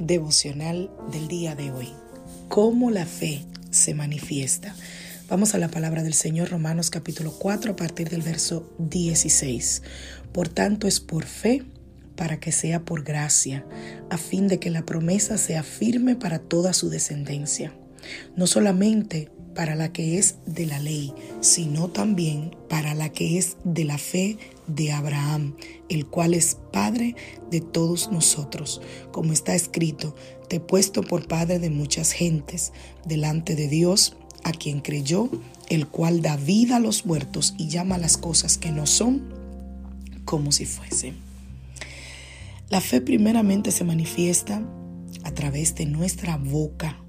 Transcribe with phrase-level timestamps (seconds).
[0.00, 1.88] Devocional del día de hoy.
[2.48, 4.74] ¿Cómo la fe se manifiesta.
[5.28, 9.82] Vamos a la palabra del Señor, Romanos capítulo 4, a partir del verso 16.
[10.32, 11.62] Por tanto es por fe
[12.16, 13.64] para que sea por gracia,
[14.10, 17.72] a fin de que la promesa sea firme para toda su descendencia,
[18.36, 23.56] no solamente para la que es de la ley, sino también para la que es
[23.64, 24.38] de la fe
[24.74, 25.54] de Abraham,
[25.88, 27.16] el cual es Padre
[27.50, 28.80] de todos nosotros,
[29.12, 30.14] como está escrito,
[30.48, 32.72] te he puesto por Padre de muchas gentes,
[33.04, 35.28] delante de Dios, a quien creyó,
[35.68, 39.22] el cual da vida a los muertos y llama las cosas que no son
[40.24, 41.16] como si fuesen.
[42.68, 44.62] La fe primeramente se manifiesta
[45.24, 47.00] a través de nuestra boca.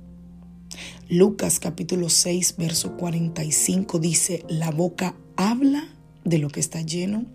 [1.07, 5.88] Lucas capítulo 6, verso 45 dice, la boca habla
[6.23, 7.25] de lo que está lleno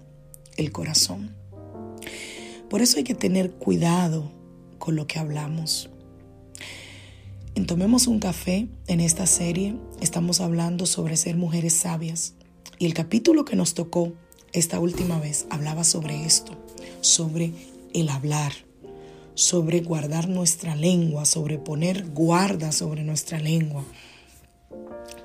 [0.56, 1.34] el corazón.
[2.68, 4.32] Por eso hay que tener cuidado
[4.78, 5.88] con lo que hablamos.
[7.54, 12.34] En Tomemos un café, en esta serie, estamos hablando sobre ser mujeres sabias.
[12.78, 14.12] Y el capítulo que nos tocó
[14.52, 16.52] esta última vez hablaba sobre esto,
[17.00, 17.52] sobre
[17.94, 18.52] el hablar,
[19.34, 23.84] sobre guardar nuestra lengua, sobre poner guarda sobre nuestra lengua.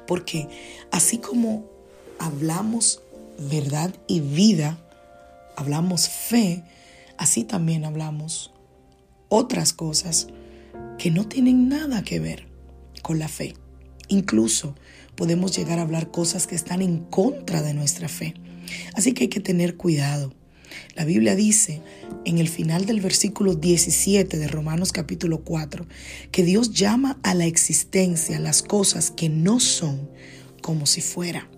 [0.07, 0.47] Porque
[0.91, 1.65] así como
[2.19, 3.01] hablamos
[3.39, 4.77] verdad y vida,
[5.55, 6.63] hablamos fe,
[7.17, 8.51] así también hablamos
[9.29, 10.27] otras cosas
[10.97, 12.47] que no tienen nada que ver
[13.01, 13.55] con la fe.
[14.07, 14.75] Incluso
[15.15, 18.33] podemos llegar a hablar cosas que están en contra de nuestra fe.
[18.93, 20.33] Así que hay que tener cuidado.
[20.95, 21.81] La Biblia dice
[22.25, 25.85] en el final del versículo 17 de Romanos capítulo 4
[26.31, 30.09] que Dios llama a la existencia las cosas que no son
[30.61, 31.49] como si fuera.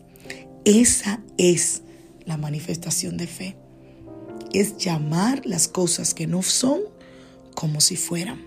[0.65, 1.81] Esa es
[2.25, 3.62] la manifestación de fe
[4.53, 6.81] es llamar las cosas que no son
[7.55, 8.45] como si fueran.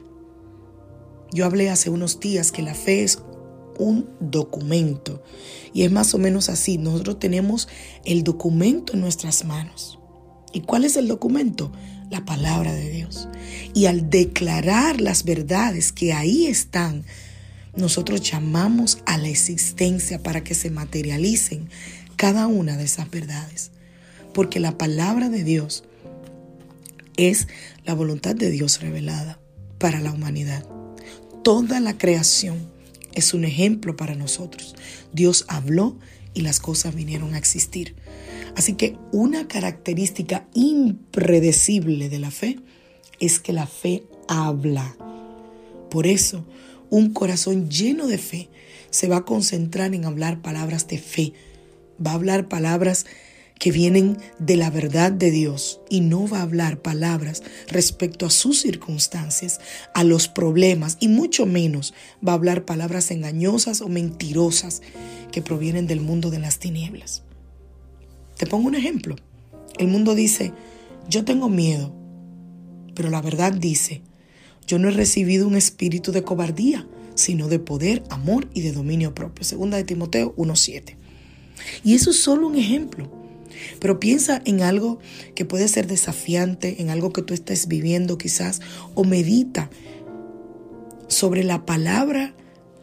[1.33, 3.19] Yo hablé hace unos días que la fe es
[3.78, 5.22] un documento
[5.72, 6.78] y es más o menos así.
[6.78, 7.69] Nosotros tenemos
[8.05, 9.99] el documento en nuestras manos.
[10.53, 11.72] ¿Y cuál es el documento?
[12.11, 13.28] La palabra de Dios.
[13.75, 17.05] Y al declarar las verdades que ahí están,
[17.75, 21.69] nosotros llamamos a la existencia para que se materialicen
[22.16, 23.72] cada una de esas verdades.
[24.33, 25.84] Porque la palabra de Dios
[27.16, 27.49] es
[27.84, 29.41] la voluntad de Dios revelada
[29.78, 30.65] para la humanidad.
[31.43, 32.69] Toda la creación
[33.15, 34.75] es un ejemplo para nosotros.
[35.12, 35.99] Dios habló
[36.34, 37.97] y las cosas vinieron a existir.
[38.56, 42.59] Así que una característica impredecible de la fe
[43.21, 44.97] es que la fe habla.
[45.91, 46.44] Por eso,
[46.91, 48.48] un corazón lleno de fe
[48.91, 51.33] se va a concentrar en hablar palabras de fe.
[52.04, 53.06] Va a hablar palabras
[53.59, 58.31] que vienen de la verdad de Dios y no va a hablar palabras respecto a
[58.31, 59.60] sus circunstancias,
[59.95, 61.95] a los problemas y mucho menos
[62.27, 64.83] va a hablar palabras engañosas o mentirosas
[65.33, 67.22] que provienen del mundo de las tinieblas.
[68.36, 69.16] Te pongo un ejemplo.
[69.78, 70.53] El mundo dice,
[71.09, 71.95] yo tengo miedo,
[72.95, 74.03] pero la verdad dice,
[74.66, 79.15] yo no he recibido un espíritu de cobardía, sino de poder, amor y de dominio
[79.15, 79.45] propio.
[79.45, 80.97] Segunda de Timoteo 1.7.
[81.84, 83.10] Y eso es solo un ejemplo.
[83.79, 84.99] Pero piensa en algo
[85.35, 88.61] que puede ser desafiante, en algo que tú estés viviendo quizás,
[88.95, 89.71] o medita
[91.09, 92.35] sobre la palabra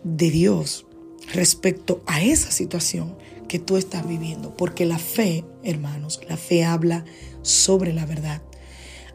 [0.04, 0.86] de Dios
[1.34, 3.16] respecto a esa situación
[3.48, 4.56] que tú estás viviendo.
[4.56, 7.06] Porque la fe, hermanos, la fe habla
[7.42, 8.42] sobre la verdad.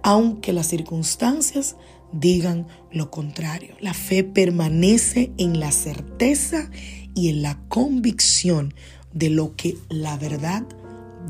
[0.02, 1.76] Aunque las circunstancias
[2.12, 3.74] digan lo contrario.
[3.80, 6.70] La fe permanece en la certeza
[7.14, 8.74] y en la convicción
[9.12, 10.64] de lo que la verdad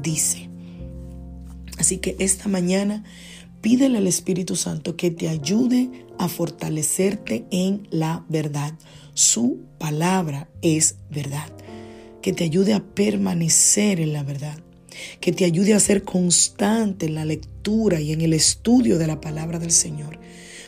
[0.02, 0.48] dice.
[1.78, 3.04] Así que esta mañana
[3.60, 8.74] pídele al Espíritu Santo que te ayude a fortalecerte en la verdad.
[9.14, 11.52] Su palabra es verdad.
[12.20, 14.58] Que te ayude a permanecer en la verdad.
[15.20, 19.20] Que te ayude a ser constante en la lectura y en el estudio de la
[19.20, 20.18] palabra del Señor.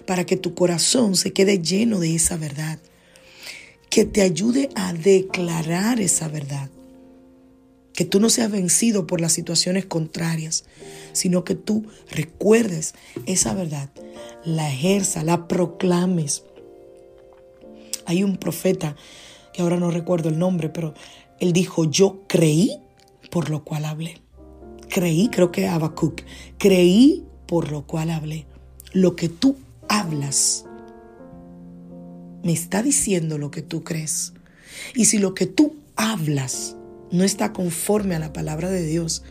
[0.06, 2.78] Para que tu corazón se quede lleno de esa verdad.
[3.88, 6.70] Que te ayude a declarar esa verdad
[8.00, 10.64] que tú no seas vencido por las situaciones contrarias,
[11.12, 12.94] sino que tú recuerdes
[13.26, 13.90] esa verdad,
[14.42, 16.42] la ejerza, la proclames.
[18.06, 18.96] Hay un profeta,
[19.52, 20.94] que ahora no recuerdo el nombre, pero
[21.40, 22.78] él dijo, yo creí
[23.30, 24.22] por lo cual hablé.
[24.88, 26.22] Creí, creo que Habacuc,
[26.56, 28.46] creí por lo cual hablé.
[28.94, 29.58] Lo que tú
[29.90, 30.64] hablas
[32.42, 34.32] me está diciendo lo que tú crees.
[34.94, 36.78] Y si lo que tú hablas
[37.10, 39.22] no está conforme a la palabra de Dios,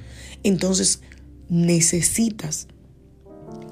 [0.43, 1.01] entonces
[1.49, 2.67] necesitas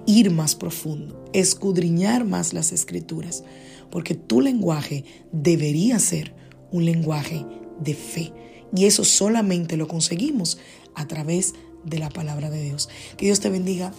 [0.06, 3.44] ir más profundo, escudriñar más las escrituras,
[3.92, 6.34] porque tu lenguaje debería ser
[6.72, 7.46] un lenguaje
[7.80, 8.34] de fe.
[8.76, 10.58] Y eso solamente lo conseguimos
[10.96, 11.54] a través
[11.86, 12.90] de la palabra de Dios.
[13.18, 13.94] Que Dios te bendiga,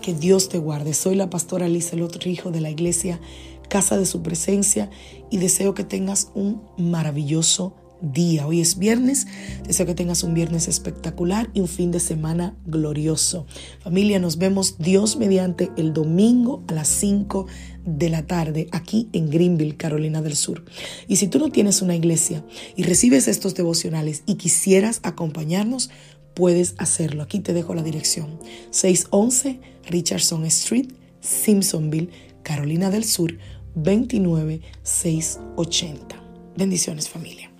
[0.00, 0.94] que Dios te guarde.
[0.94, 3.20] Soy la pastora Alice otro hijo de la iglesia
[3.68, 4.90] Casa de Su Presencia
[5.30, 8.46] y deseo que tengas un maravilloso día.
[8.46, 9.26] Hoy es viernes.
[9.66, 13.46] Deseo que tengas un viernes espectacular y un fin de semana glorioso.
[13.80, 17.46] Familia, nos vemos Dios mediante el domingo a las 5
[17.84, 20.64] de la tarde aquí en Greenville, Carolina del Sur.
[21.08, 22.44] Y si tú no tienes una iglesia
[22.76, 25.90] y recibes estos devocionales y quisieras acompañarnos,
[26.34, 27.22] puedes hacerlo.
[27.22, 28.38] Aquí te dejo la dirección.
[28.70, 30.88] 611 Richardson Street,
[31.20, 32.08] Simpsonville,
[32.42, 33.38] Carolina del Sur,
[33.74, 36.22] 29680.
[36.56, 37.51] Bendiciones familia.